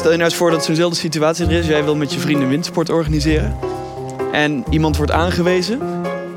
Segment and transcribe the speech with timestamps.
[0.00, 1.66] Stel je nou eens voor dat zo'nzelfde situatie er is.
[1.66, 3.58] Jij wil met je vrienden windsport organiseren.
[4.32, 5.80] En iemand wordt aangewezen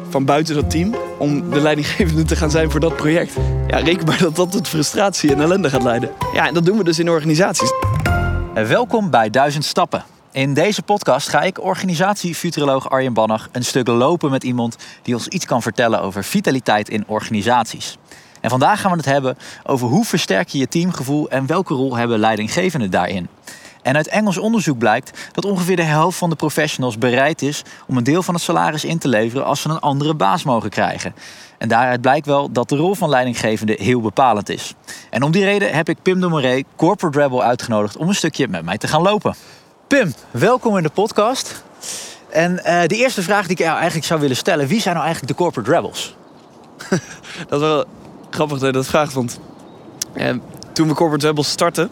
[0.10, 3.34] van buiten dat team om de leidinggevende te gaan zijn voor dat project.
[3.68, 6.10] Ja, reken maar dat dat tot frustratie en ellende gaat leiden.
[6.34, 7.74] Ja, en dat doen we dus in organisaties.
[8.54, 10.04] Welkom bij Duizend Stappen.
[10.32, 15.28] In deze podcast ga ik organisatiefuturoloog Arjen Bannach een stuk lopen met iemand die ons
[15.28, 17.98] iets kan vertellen over vitaliteit in organisaties.
[18.44, 21.96] En vandaag gaan we het hebben over hoe versterk je je teamgevoel en welke rol
[21.96, 23.28] hebben leidinggevenden daarin.
[23.82, 27.98] En uit Engels onderzoek blijkt dat ongeveer de helft van de professionals bereid is om
[27.98, 31.16] een deel van het salaris in te leveren als ze een andere baas mogen krijgen.
[31.58, 34.74] En daaruit blijkt wel dat de rol van leidinggevende heel bepalend is.
[35.10, 38.48] En om die reden heb ik Pim de Moret, Corporate Rebel, uitgenodigd om een stukje
[38.48, 39.36] met mij te gaan lopen.
[39.88, 41.64] Pim, welkom in de podcast.
[42.30, 45.06] En uh, de eerste vraag die ik jou eigenlijk zou willen stellen: wie zijn nou
[45.06, 46.16] eigenlijk de Corporate Rebels?
[47.50, 47.86] dat is wel
[48.34, 49.40] grappig dat je dat vraagt, want
[50.14, 50.34] eh,
[50.74, 51.90] toen we Corporate Rebels startten,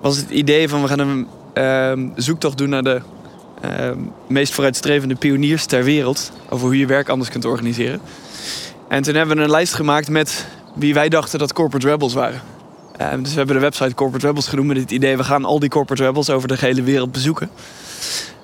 [0.00, 3.00] was het idee van we gaan een uh, zoektocht doen naar de
[3.64, 3.90] uh,
[4.26, 8.00] meest vooruitstrevende pioniers ter wereld over hoe je werk anders kunt organiseren.
[8.88, 12.40] En toen hebben we een lijst gemaakt met wie wij dachten dat Corporate Rebels waren.
[12.96, 15.16] Ehm, dus we hebben de website Corporate Rebels genoemd met het idee...
[15.16, 17.50] we gaan al die Corporate Rebels over de hele wereld bezoeken.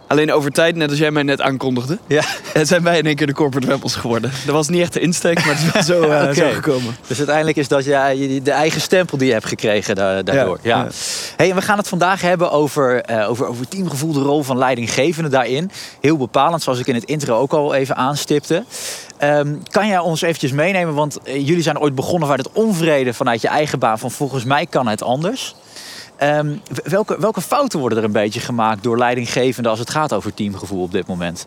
[0.07, 2.23] Alleen over tijd, net als jij mij net aankondigde, ja.
[2.63, 4.31] zijn wij in één keer de corporate rebels geworden.
[4.45, 6.97] Dat was niet echt de insteek, maar het is wel zo, uh, zo gekomen.
[7.07, 10.59] Dus uiteindelijk is dat jij de eigen stempel die je hebt gekregen daardoor.
[10.63, 10.89] Ja, ja.
[11.37, 15.29] Hey, we gaan het vandaag hebben over, uh, over, over teamgevoel, de rol van leidinggevende
[15.29, 15.71] daarin.
[16.01, 18.65] Heel bepalend, zoals ik in het intro ook al even aanstipte.
[19.23, 23.15] Um, kan jij ons eventjes meenemen, want uh, jullie zijn ooit begonnen vanuit het onvrede
[23.15, 25.55] vanuit je eigen baan van volgens mij kan het anders.
[26.23, 30.35] Um, welke, welke fouten worden er een beetje gemaakt door leidinggevenden als het gaat over
[30.35, 31.47] teamgevoel op dit moment?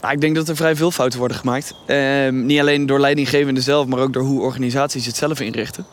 [0.00, 1.74] Nou, ik denk dat er vrij veel fouten worden gemaakt.
[1.86, 5.86] Um, niet alleen door leidinggevenden zelf, maar ook door hoe organisaties het zelf inrichten.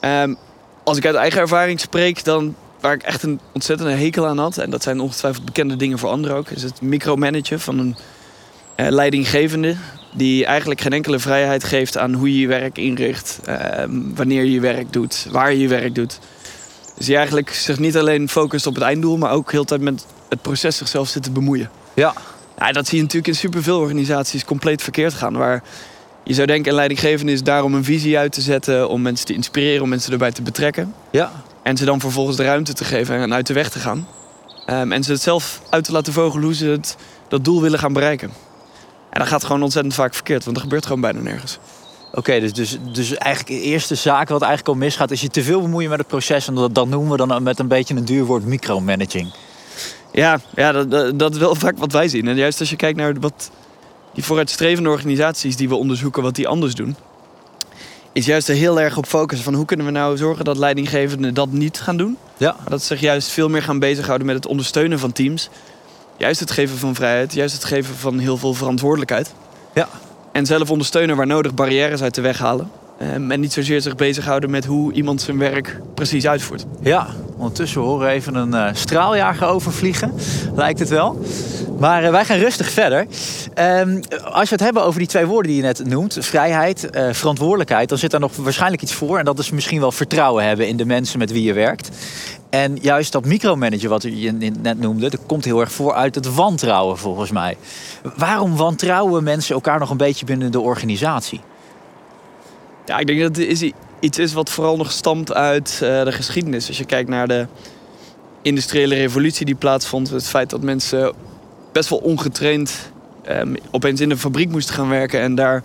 [0.00, 0.36] Um,
[0.84, 4.56] als ik uit eigen ervaring spreek, dan waar ik echt een ontzettende hekel aan had,
[4.56, 7.96] en dat zijn ongetwijfeld bekende dingen voor anderen ook, is het micromanagen van een
[8.76, 9.76] uh, leidinggevende.
[10.12, 13.40] Die eigenlijk geen enkele vrijheid geeft aan hoe je je werk inricht,
[14.14, 16.18] wanneer je je werk doet, waar je je werk doet.
[16.96, 19.80] Dus die eigenlijk zich niet alleen focust op het einddoel, maar ook heel de tijd
[19.80, 21.70] met het proces zichzelf zit te bemoeien.
[21.94, 22.14] Ja.
[22.58, 25.36] ja dat zie je natuurlijk in superveel organisaties compleet verkeerd gaan.
[25.36, 25.62] Waar
[26.24, 29.26] je zou denken, een leidinggevende is daar om een visie uit te zetten, om mensen
[29.26, 30.94] te inspireren, om mensen erbij te betrekken.
[31.10, 31.32] Ja.
[31.62, 34.06] En ze dan vervolgens de ruimte te geven en uit de weg te gaan.
[34.66, 36.96] Um, en ze het zelf uit te laten vogelen hoe ze het,
[37.28, 38.30] dat doel willen gaan bereiken.
[39.10, 41.58] En dat gaat gewoon ontzettend vaak verkeerd, want er gebeurt gewoon bijna nergens.
[42.14, 45.10] Oké, dus, dus, dus eigenlijk de eerste zaak wat eigenlijk al misgaat...
[45.10, 46.48] is je te veel bemoeien met het proces.
[46.48, 49.34] En dat, dat noemen we dan met een beetje een duur woord micromanaging.
[50.12, 52.28] Ja, ja dat, dat, is wel vaak wat wij zien.
[52.28, 53.50] En juist als je kijkt naar wat
[54.14, 56.22] die vooruitstrevende organisaties die we onderzoeken...
[56.22, 56.96] wat die anders doen...
[58.12, 59.54] is juist er heel erg op focussen van...
[59.54, 62.16] hoe kunnen we nou zorgen dat leidinggevenden dat niet gaan doen.
[62.36, 62.56] Ja.
[62.68, 65.48] Dat ze zich juist veel meer gaan bezighouden met het ondersteunen van teams.
[66.20, 67.32] Juist het geven van vrijheid.
[67.32, 69.32] Juist het geven van heel veel verantwoordelijkheid.
[69.74, 69.88] Ja.
[70.32, 72.70] En zelf ondersteunen waar nodig, barrières uit de weg halen.
[73.02, 76.64] Um, en niet zozeer zich bezighouden met hoe iemand zijn werk precies uitvoert.
[76.82, 80.12] Ja, ondertussen horen we even een uh, straaljager overvliegen,
[80.54, 81.24] lijkt het wel.
[81.78, 83.06] Maar uh, wij gaan rustig verder.
[83.58, 87.12] Um, als we het hebben over die twee woorden die je net noemt, vrijheid, uh,
[87.12, 89.18] verantwoordelijkheid, dan zit daar nog waarschijnlijk iets voor.
[89.18, 91.90] En dat is misschien wel vertrouwen hebben in de mensen met wie je werkt.
[92.50, 96.34] En juist dat micromanager wat je net noemde, dat komt heel erg voor uit het
[96.34, 97.56] wantrouwen volgens mij.
[98.16, 101.40] Waarom wantrouwen mensen elkaar nog een beetje binnen de organisatie?
[102.86, 106.12] Ja, ik denk dat het is iets is wat vooral nog stamt uit uh, de
[106.12, 106.68] geschiedenis.
[106.68, 107.46] Als je kijkt naar de
[108.42, 111.12] industriële revolutie die plaatsvond, het feit dat mensen
[111.72, 112.90] best wel ongetraind
[113.28, 115.62] um, opeens in een fabriek moesten gaan werken en daar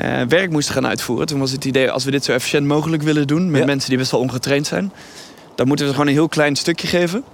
[0.00, 1.26] uh, werk moesten gaan uitvoeren.
[1.26, 3.66] Toen was het idee, als we dit zo efficiënt mogelijk willen doen met ja.
[3.66, 4.92] mensen die best wel ongetraind zijn,
[5.54, 7.24] dan moeten we ze gewoon een heel klein stukje geven.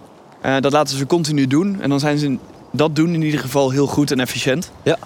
[0.47, 1.81] Uh, dat laten ze continu doen.
[1.81, 2.39] En dan zijn ze
[2.73, 4.71] dat doen in ieder geval heel goed en efficiënt.
[4.83, 4.99] Ja.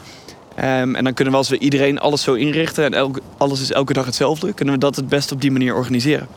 [0.81, 3.73] Um, en dan kunnen we als we iedereen alles zo inrichten en elke, alles is
[3.73, 6.29] elke dag hetzelfde, kunnen we dat het best op die manier organiseren.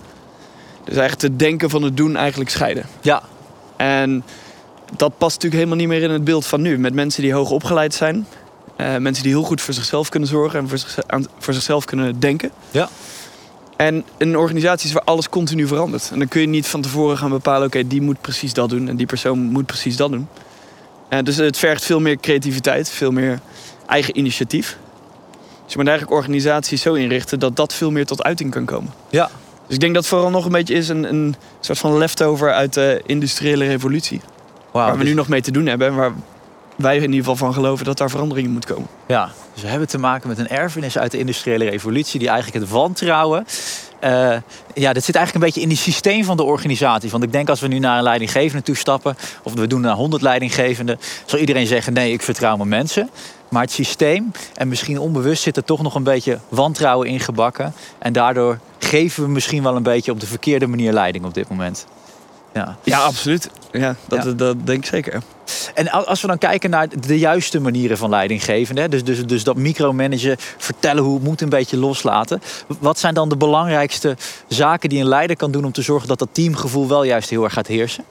[0.83, 2.85] Dus eigenlijk het denken van het doen eigenlijk scheiden.
[3.01, 3.21] Ja.
[3.75, 4.23] En
[4.95, 6.77] dat past natuurlijk helemaal niet meer in het beeld van nu.
[6.77, 8.27] Met mensen die hoog opgeleid zijn.
[8.77, 11.85] Uh, mensen die heel goed voor zichzelf kunnen zorgen en voor, zich, aan, voor zichzelf
[11.85, 12.51] kunnen denken.
[12.71, 12.89] Ja.
[13.77, 16.09] En in organisaties waar alles continu verandert.
[16.11, 17.67] En dan kun je niet van tevoren gaan bepalen...
[17.67, 20.27] oké, okay, die moet precies dat doen en die persoon moet precies dat doen.
[21.09, 23.39] Uh, dus het vergt veel meer creativiteit, veel meer
[23.87, 24.77] eigen initiatief.
[25.63, 27.39] Dus je moet eigenlijk organisaties zo inrichten...
[27.39, 28.93] dat dat veel meer tot uiting kan komen.
[29.09, 29.29] Ja.
[29.65, 32.53] Dus ik denk dat het vooral nog een beetje is een, een soort van leftover
[32.53, 34.21] uit de industriële revolutie.
[34.71, 35.07] Wow, waar we dus...
[35.07, 35.87] nu nog mee te doen hebben.
[35.87, 36.13] En waar
[36.77, 38.87] wij in ieder geval van geloven dat daar veranderingen moet komen.
[39.07, 42.19] Ja, dus we hebben te maken met een erfenis uit de industriële revolutie...
[42.19, 43.45] die eigenlijk het wantrouwen
[43.99, 44.35] eh,
[44.73, 47.09] ja, dat zit eigenlijk een beetje in die systeem van de organisatie.
[47.09, 50.21] Want ik denk als we nu naar een leidinggevende toestappen, of we doen naar 100
[50.21, 53.09] leidinggevenden, zal iedereen zeggen: nee, ik vertrouw mijn mensen.
[53.49, 57.73] Maar het systeem, en misschien onbewust zit er toch nog een beetje wantrouwen in gebakken.
[57.97, 61.49] En daardoor geven we misschien wel een beetje op de verkeerde manier leiding op dit
[61.49, 61.85] moment.
[62.53, 63.49] Ja, ja absoluut.
[63.71, 64.31] Ja, dat, ja.
[64.31, 65.21] dat denk ik zeker.
[65.73, 69.25] En als we dan kijken naar de juiste manieren van leiding geven, hè, dus, dus,
[69.25, 72.41] dus dat micromanagen, vertellen hoe het moet, een beetje loslaten.
[72.79, 74.17] Wat zijn dan de belangrijkste
[74.47, 77.43] zaken die een leider kan doen om te zorgen dat dat teamgevoel wel juist heel
[77.43, 78.03] erg gaat heersen?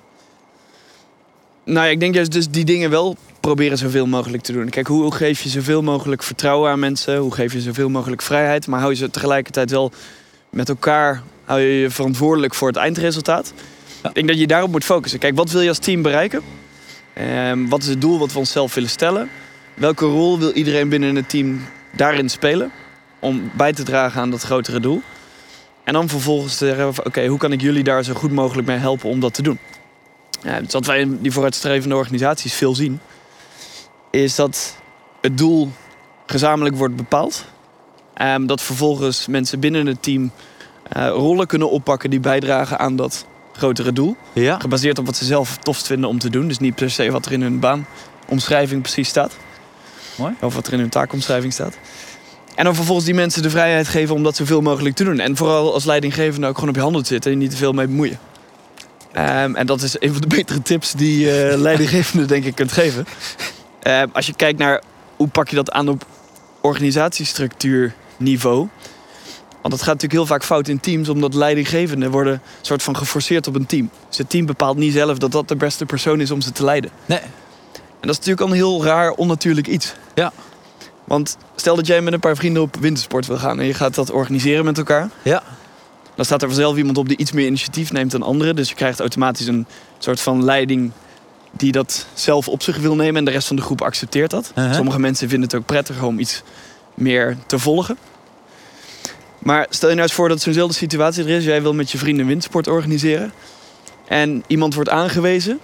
[1.64, 4.68] Nou ja, ik denk juist dus die dingen wel proberen zoveel mogelijk te doen.
[4.68, 7.16] Kijk, hoe geef je zoveel mogelijk vertrouwen aan mensen?
[7.16, 8.66] Hoe geef je zoveel mogelijk vrijheid?
[8.66, 9.92] Maar hou je ze tegelijkertijd wel
[10.50, 13.52] met elkaar, hou je je verantwoordelijk voor het eindresultaat?
[14.02, 15.18] Ik denk dat je daarop moet focussen.
[15.18, 16.42] Kijk, wat wil je als team bereiken?
[17.18, 19.30] Um, wat is het doel wat we onszelf willen stellen?
[19.74, 22.70] Welke rol wil iedereen binnen het team daarin spelen?
[23.18, 25.02] Om bij te dragen aan dat grotere doel.
[25.84, 28.78] En dan vervolgens te zeggen, oké, hoe kan ik jullie daar zo goed mogelijk mee
[28.78, 29.58] helpen om dat te doen?
[30.42, 33.00] Ja, dus wat wij in die vooruitstrevende organisaties veel zien,
[34.10, 34.76] is dat
[35.20, 35.72] het doel
[36.26, 37.44] gezamenlijk wordt bepaald.
[38.22, 40.30] Um, dat vervolgens mensen binnen het team
[40.96, 43.26] uh, rollen kunnen oppakken die bijdragen aan dat
[43.56, 44.16] grotere doel.
[44.32, 44.58] Ja.
[44.58, 46.48] Gebaseerd op wat ze zelf tofst vinden om te doen.
[46.48, 49.36] Dus niet per se wat er in hun baanomschrijving precies staat.
[50.16, 50.34] Mooi.
[50.40, 51.78] Of wat er in hun taakomschrijving staat.
[52.54, 55.20] En dan vervolgens die mensen de vrijheid geven om dat zoveel mogelijk te doen.
[55.20, 57.58] En vooral als leidinggevende ook gewoon op je handen te zitten en je niet te
[57.58, 58.18] veel mee bemoeien.
[59.12, 62.72] Um, en dat is een van de betere tips die uh, leidinggevende denk ik kunt
[62.72, 63.06] geven.
[63.82, 64.82] Uh, als je kijkt naar
[65.16, 66.06] hoe pak je dat aan op
[66.60, 68.68] organisatiestructuurniveau.
[69.66, 73.46] Want dat gaat natuurlijk heel vaak fout in teams, omdat leidinggevenden worden soort van geforceerd
[73.46, 73.90] op een team.
[74.08, 76.64] Dus het team bepaalt niet zelf dat dat de beste persoon is om ze te
[76.64, 76.90] leiden.
[77.06, 77.18] Nee.
[77.18, 77.26] En
[78.00, 79.94] dat is natuurlijk al een heel raar, onnatuurlijk iets.
[80.14, 80.32] Ja.
[81.04, 83.94] Want stel dat jij met een paar vrienden op wintersport wil gaan en je gaat
[83.94, 85.10] dat organiseren met elkaar.
[85.22, 85.42] Ja.
[86.14, 88.56] Dan staat er vanzelf iemand op die iets meer initiatief neemt dan anderen.
[88.56, 89.66] Dus je krijgt automatisch een
[89.98, 90.90] soort van leiding
[91.50, 94.52] die dat zelf op zich wil nemen en de rest van de groep accepteert dat.
[94.54, 94.74] Uh -huh.
[94.74, 96.42] Sommige mensen vinden het ook prettig om iets
[96.94, 97.96] meer te volgen.
[99.46, 101.44] Maar stel je nou eens voor dat zo'nzelfde situatie er is.
[101.44, 103.32] Jij wil met je vrienden windsport organiseren.
[104.08, 105.60] En iemand wordt aangewezen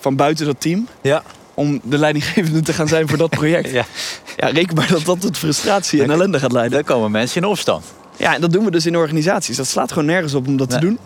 [0.00, 0.88] van buiten dat team.
[1.00, 1.22] Ja.
[1.54, 3.70] Om de leidinggevende te gaan zijn voor dat project.
[3.80, 3.84] ja.
[4.36, 6.72] ja, reken maar dat dat tot frustratie en ellende gaat leiden.
[6.72, 7.84] Dan komen mensen in opstand.
[8.16, 9.56] Ja, en dat doen we dus in organisaties.
[9.56, 10.78] Dat slaat gewoon nergens op om dat Nee.
[10.78, 10.98] te doen.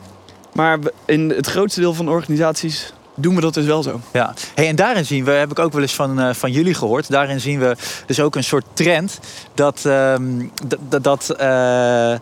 [0.53, 4.01] Maar in het grootste deel van organisaties doen we dat dus wel zo.
[4.13, 6.75] Ja, hey, en daarin zien we, heb ik ook wel eens van, eh, van jullie
[6.75, 7.77] gehoord, daarin zien we
[8.07, 9.19] dus ook een soort trend
[9.55, 12.15] dat, ehm, dat, dat, dat eh,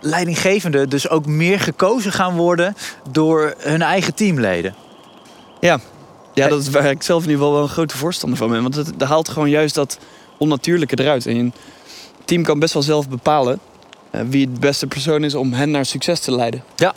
[0.00, 2.76] leidinggevenden dus ook meer gekozen gaan worden
[3.10, 4.74] door hun eigen teamleden.
[5.60, 5.80] Ja,
[6.34, 8.62] ja dat is waar ik zelf in ieder geval wel een grote voorstander van ben.
[8.62, 9.98] Want het, het haalt gewoon juist dat
[10.38, 11.26] onnatuurlijke eruit.
[11.26, 11.52] En een
[12.24, 13.60] team kan best wel zelf bepalen
[14.10, 16.64] eh, wie het beste persoon is om hen naar succes te leiden.
[16.76, 16.94] Ja.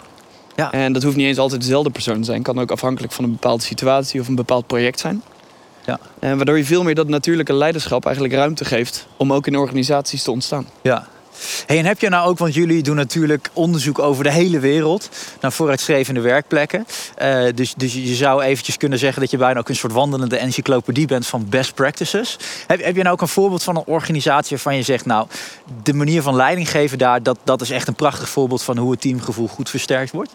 [0.56, 0.72] Ja.
[0.72, 2.42] En dat hoeft niet eens altijd dezelfde persoon te zijn.
[2.42, 5.24] Kan ook afhankelijk van een bepaalde situatie of een bepaald project zijn.
[5.86, 6.00] Ja.
[6.20, 10.24] En waardoor je veel meer dat natuurlijke leiderschap eigenlijk ruimte geeft om ook in organisaties
[10.24, 10.68] te ontstaan.
[10.82, 11.08] Ja.
[11.66, 15.10] Hey, en heb je nou ook, want jullie doen natuurlijk onderzoek over de hele wereld
[15.42, 16.86] naar vooruitstrevende werkplekken.
[17.16, 20.38] Eh, dus, dus je zou eventjes kunnen zeggen dat je bijna ook een soort wandelende
[20.38, 22.38] encyclopedie bent van best practices.
[22.68, 25.28] Heb, heb je nou ook een voorbeeld van een organisatie waarvan je zegt, nou,
[25.84, 28.92] de manier van leiding geven daar, dat, dat is echt een prachtig voorbeeld van hoe
[28.92, 30.32] het teamgevoel goed versterkt wordt?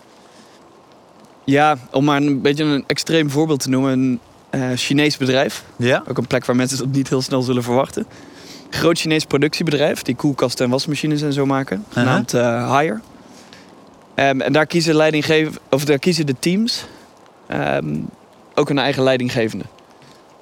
[1.44, 3.92] Ja, om maar een beetje een extreem voorbeeld te noemen.
[3.92, 4.20] Een
[4.50, 5.64] eh, Chinees bedrijf.
[5.76, 6.02] Ja.
[6.08, 8.06] Ook een plek waar mensen dat niet heel snel zullen verwachten.
[8.70, 11.84] Groot Chinees productiebedrijf die koelkasten en wasmachines en zo maken.
[11.88, 13.00] Genaamd eh Hire.
[14.14, 16.84] Ehm, en daar kiezen, leidinggev of daar kiezen de teams
[17.46, 17.96] ehm,
[18.54, 19.64] ook een eigen leidinggevende.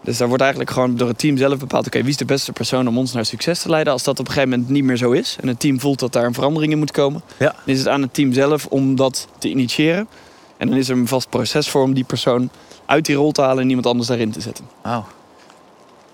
[0.05, 1.87] Dus daar wordt eigenlijk gewoon door het team zelf bepaald...
[1.87, 3.93] oké, wie is de beste persoon om ons naar succes te leiden...
[3.93, 5.37] als dat op een gegeven moment niet meer zo is...
[5.41, 7.23] en het team voelt dat daar een verandering in moet komen...
[7.39, 7.55] Ja.
[7.65, 10.09] dan is het aan het team zelf om dat te initiëren.
[10.57, 12.51] En dan is er een vast proces voor om die persoon
[12.87, 13.63] uit die rol te halen...
[13.63, 14.65] en iemand anders daarin te zetten.
[14.85, 15.05] Oh.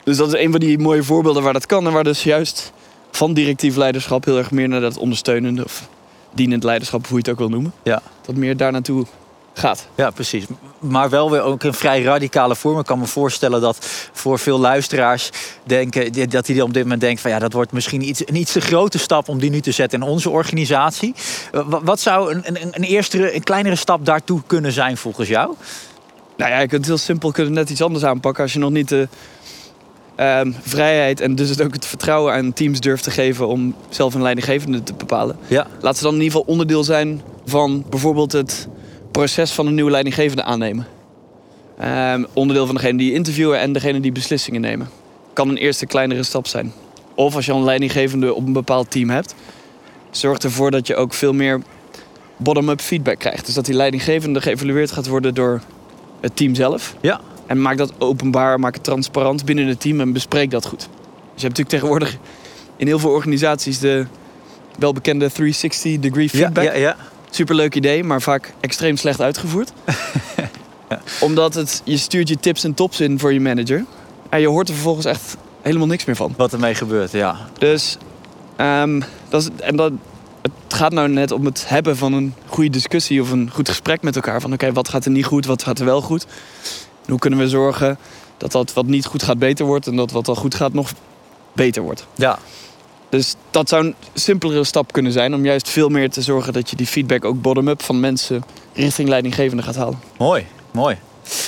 [0.04, 1.86] Dus dat is een van die mooie voorbeelden waar dat kan.
[1.86, 2.72] En waar dus juist
[3.10, 5.88] van directief leiderschap heel erg meer naar dat ondersteunende of
[6.32, 7.72] dienend leiderschap, hoe je het ook wil noemen.
[7.82, 8.02] Ja.
[8.26, 9.06] Dat meer daar naartoe
[9.54, 9.86] gaat.
[9.94, 10.44] Ja, precies.
[10.78, 12.78] Maar wel weer ook een vrij radicale vorm.
[12.78, 15.30] Ik kan me voorstellen dat voor veel luisteraars
[15.64, 18.52] denken dat die op dit moment denken van ja, dat wordt misschien iets, een iets
[18.52, 21.14] te grote stap om die nu te zetten in onze organisatie.
[21.52, 25.28] Eh, wa- Wat zou een, een, een eerste, een kleinere stap daartoe kunnen zijn volgens
[25.28, 25.54] jou?
[26.36, 28.70] Nou ja, je kunt het heel simpel kunnen net iets anders aanpakken als je nog
[28.70, 29.08] niet de
[30.14, 34.14] ehm, vrijheid en dus het ook het vertrouwen aan teams durft te geven om zelf
[34.14, 35.36] een leidinggevende te bepalen.
[35.46, 35.66] Ja.
[35.80, 38.68] Laat ze dan in ieder geval onderdeel zijn van bijvoorbeeld het
[39.10, 40.86] proces van een nieuwe leidinggevende aannemen.
[41.78, 44.88] Ehm, onderdeel van degene die interviewen en degene die beslissingen nemen.
[45.32, 46.72] Kan een eerste kleinere stap zijn.
[47.14, 49.34] Of als je al een leidinggevende op een bepaald team hebt,
[50.10, 51.62] zorgt ervoor dat je ook veel meer
[52.36, 53.46] bottom-up feedback krijgt.
[53.46, 55.60] Dus dat die leidinggevende geëvalueerd gaat worden door
[56.20, 56.96] het team zelf.
[57.00, 57.20] Ja.
[57.50, 60.78] En maak dat openbaar, maak het transparant binnen het team en bespreek dat goed.
[60.78, 62.16] Dus je hebt natuurlijk tegenwoordig
[62.76, 64.06] in heel veel organisaties de
[64.78, 66.64] welbekende 360-degree feedback.
[66.64, 66.96] Ja, ja, ja.
[67.30, 69.72] Superleuk idee, maar vaak extreem slecht uitgevoerd.
[71.20, 73.84] Omdat het, je stuurt je tips en tops in voor je manager.
[74.28, 76.34] En je hoort er vervolgens echt helemaal niks meer van.
[76.36, 77.36] Wat ermee gebeurt, ja.
[77.58, 77.96] Dus
[78.56, 79.92] ehm, dat is, en dat,
[80.42, 84.02] het gaat nou net om het hebben van een goede discussie of een goed gesprek
[84.02, 84.40] met elkaar.
[84.40, 86.26] Van oké, wat gaat er niet goed, wat gaat er wel goed?
[87.06, 87.98] Hoe kunnen we zorgen
[88.36, 90.92] dat dat wat niet goed gaat beter wordt en dat wat al goed gaat nog
[91.52, 92.06] beter wordt?
[92.14, 92.38] Ja,
[93.08, 96.70] Dus dat zou een simpelere stap kunnen zijn om juist veel meer te zorgen dat
[96.70, 98.42] je die feedback ook bottom-up van mensen
[98.74, 100.00] richting leidinggevende gaat halen.
[100.18, 100.96] mooi, mooi.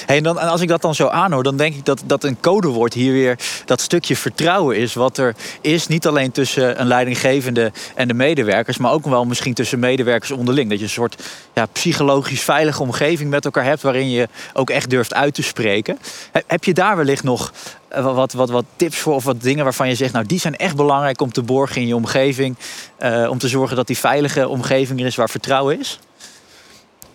[0.06, 2.40] Hey, en, dan, als ik dat dan zo aanhoor, dan denk ik dat, dat een
[2.40, 4.94] codewoord hier weer dat stukje vertrouwen is.
[4.94, 9.54] Wat er is, niet alleen tussen een leidinggevende en de medewerkers, maar ook wel misschien
[9.54, 10.70] tussen medewerkers onderling.
[10.70, 11.22] Dat je een soort
[11.54, 15.98] ja, psychologisch veilige omgeving met elkaar hebt, waarin je ook echt durft uit te spreken.
[16.46, 17.52] Heb, je daar wellicht nog
[17.88, 20.56] eh, wat, wat, wat tips voor of wat dingen waarvan je zegt, nou die zijn
[20.56, 22.56] echt belangrijk om te borgen in je omgeving.
[22.96, 25.98] eh, om te zorgen dat die veilige omgeving er is waar vertrouwen is?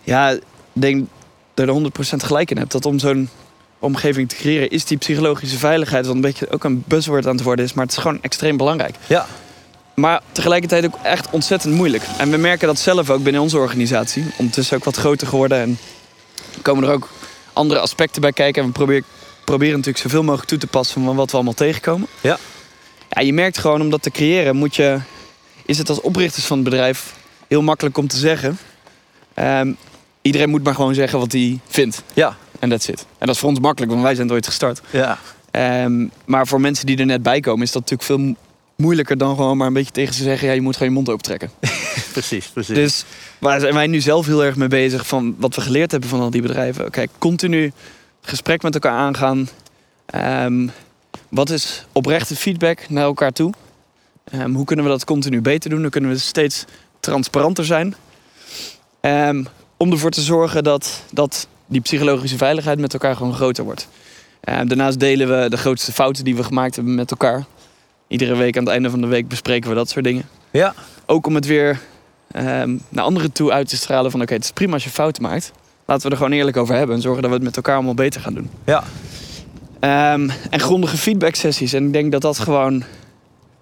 [0.02, 1.08] Ja, ik denk
[1.58, 2.72] er 100% gelijk in hebt.
[2.72, 3.28] Dat om zo'n
[3.78, 7.44] omgeving te creëren is die psychologische veiligheid, wat een beetje ook een buzzword aan het
[7.44, 8.94] worden is, maar het is gewoon extreem belangrijk.
[9.06, 9.26] Ja.
[9.94, 12.02] Maar tegelijkertijd ook echt ontzettend moeilijk.
[12.18, 14.24] En we merken dat zelf ook binnen onze organisatie.
[14.36, 15.78] Ondertussen ook wat groter geworden en
[16.62, 17.08] komen er ook
[17.52, 18.62] andere aspecten bij kijken.
[18.62, 19.04] En we proberen,
[19.44, 22.08] proberen natuurlijk zoveel mogelijk toe te passen van wat we allemaal tegenkomen.
[22.20, 22.38] Ja.
[23.08, 24.98] Ja, je merkt gewoon om dat te creëren moet je,
[25.64, 27.14] is het als oprichters van het bedrijf
[27.48, 28.58] heel makkelijk om te zeggen.
[29.34, 29.72] Ehm,
[30.28, 32.02] iedereen moet maar gewoon zeggen wat hij vindt.
[32.14, 32.36] Ja.
[32.58, 33.00] En that's it.
[33.18, 34.80] En dat is voor ons makkelijk, want wij zijn nooit gestart.
[34.90, 35.18] Ja.
[35.50, 38.34] Ehm, maar voor mensen die er net bij komen, is dat natuurlijk veel mo-
[38.76, 41.08] moeilijker dan gewoon maar een beetje tegen ze zeggen: ja, je moet gewoon je mond
[41.08, 41.50] open trekken.
[42.12, 42.74] Precies, precies.
[42.74, 43.04] Dus
[43.38, 46.20] waar zijn wij nu zelf heel erg mee bezig van wat we geleerd hebben van
[46.20, 46.86] al die bedrijven.
[46.86, 47.72] Oké, continu
[48.22, 49.48] gesprek met elkaar aangaan.
[50.06, 50.68] Ehm,
[51.28, 53.52] wat is oprechte feedback naar elkaar toe?
[54.24, 55.80] Ehm, hoe kunnen we dat continu beter doen?
[55.80, 56.64] Hoe kunnen we steeds
[57.00, 57.94] transparanter zijn?
[59.78, 63.88] Om ervoor te zorgen dat, dat die psychologische veiligheid met elkaar gewoon groter wordt.
[64.40, 67.44] Ehm, daarnaast delen we de grootste fouten die we gemaakt hebben met elkaar.
[68.06, 70.28] Iedere week aan het einde van de week bespreken we dat soort dingen.
[70.50, 70.74] ja.
[71.10, 71.80] Ook om het weer
[72.30, 74.22] ehm, naar anderen toe uit te stralen van...
[74.22, 75.52] oké, het is prima als je fouten maakt.
[75.84, 76.96] Laten we er gewoon eerlijk over hebben...
[76.96, 78.50] en zorgen dat we het met elkaar allemaal beter gaan doen.
[78.64, 78.84] Ja.
[79.80, 81.72] Ehm, en grondige feedback sessies.
[81.72, 82.84] En ik denk dat dat gewoon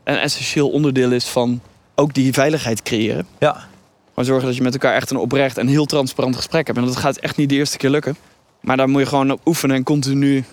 [0.04, 1.60] een essentieel onderdeel is van
[1.94, 3.26] ook die veiligheid creëren.
[3.38, 3.68] Ja.
[4.16, 6.78] Maar zorgen dat je met elkaar echt een oprecht en heel transparant gesprek hebt.
[6.78, 8.16] En dat gaat echt niet de eerste keer lukken.
[8.60, 10.44] Maar daar moet je gewoon op oefenen en continu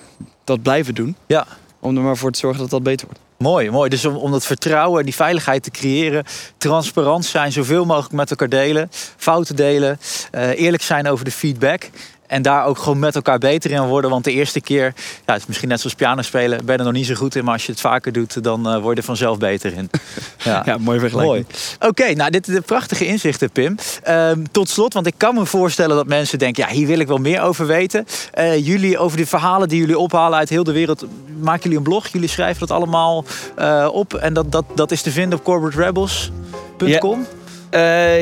[0.43, 1.15] dat blijven doen.
[1.25, 1.47] Ja.
[1.79, 3.21] Om er maar voor te zorgen dat dat beter wordt.
[3.37, 3.89] Mooi, mooi.
[3.89, 6.23] Dus om, om dat vertrouwen en die veiligheid te creëren,
[6.57, 9.99] transparant zijn, zoveel mogelijk met elkaar delen, fouten delen,
[10.31, 11.89] eh, eerlijk zijn over de feedback.
[12.27, 14.09] En daar ook gewoon met elkaar beter in worden.
[14.09, 14.93] Want de eerste keer,
[15.25, 17.35] ja, het is misschien net zoals piano spelen, ben je er nog niet zo goed
[17.35, 17.43] in.
[17.43, 19.89] Maar als je het vaker doet, dan eh, word je er vanzelf beter in.
[20.37, 20.61] Ja.
[20.73, 21.45] Ja, mooi vergelijking.
[21.79, 23.75] Oké, nou dit zijn prachtige inzichten, Pim.
[24.03, 26.63] Ehm, tot slot, want ik kan me voorstellen dat mensen denken...
[26.67, 28.05] ja, hier wil ik wel meer over weten.
[28.33, 31.05] Eh, jullie, over de verhalen die jullie ophalen uit heel de wereld...
[31.39, 33.25] maken jullie een blog, jullie schrijven dat allemaal
[33.55, 34.13] eh, op.
[34.13, 37.25] En dat, dat, dat is te vinden op corporaterebels.com.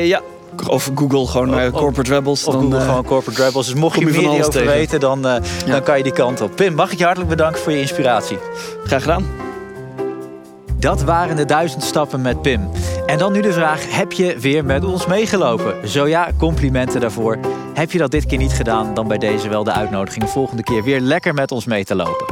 [0.02, 0.20] Ja,
[0.68, 2.44] of Google gewoon eh, Corporate Rebels.
[2.44, 3.66] Of dan, Google eh, gewoon Corporate Rebels.
[3.66, 4.76] Dus mocht je meer van alles hierover tegen.
[4.76, 5.40] weten, dan, Ja.
[5.66, 6.56] dan kan je die kant op.
[6.56, 8.38] Pim, mag ik je hartelijk bedanken voor je inspiratie.
[8.84, 9.24] Graag gedaan.
[10.76, 12.68] Dat waren de duizend stappen met Pim.
[13.06, 15.88] En dan nu de vraag, heb je weer met ons meegelopen?
[15.88, 17.38] Zo ja, complimenten daarvoor.
[17.74, 20.28] Heb je dat dit keer niet gedaan, dan bij deze wel de uitnodiging...
[20.30, 22.26] volgende keer weer lekker met ons mee te lopen.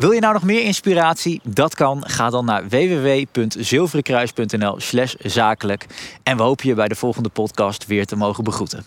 [0.00, 1.40] Wil je nou nog meer inspiratie?
[1.44, 2.06] Dat kan.
[2.06, 5.86] Ga dan naar www.zilverenkruis.nl slash zakelijk.
[6.22, 8.84] En we hopen je bij de volgende podcast weer te mogen begroeten.